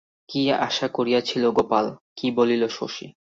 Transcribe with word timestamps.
কী 0.29 0.41
আশা 0.59 0.87
করিয়াছিল 0.87 1.43
গোপাল, 1.51 1.85
কী 2.17 2.27
বলিল 2.37 2.61
শশী! 2.69 3.07